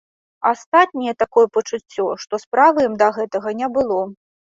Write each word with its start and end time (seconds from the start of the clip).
Астатнія, 0.51 1.11
такое 1.23 1.43
пачуццё, 1.57 2.05
што 2.23 2.39
справы 2.45 2.87
ім 2.87 2.95
да 3.03 3.11
гэтага 3.19 3.49
не 3.61 3.67
было. 3.77 4.01